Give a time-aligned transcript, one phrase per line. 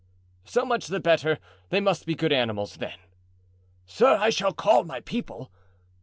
[0.45, 1.37] "So much the better;
[1.69, 2.97] they must be good animals, then."
[3.85, 5.51] "Sir, I shall call my people."